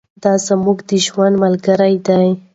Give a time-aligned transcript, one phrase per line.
[0.23, 2.17] دا زموږ د ژوند ملګرې ده.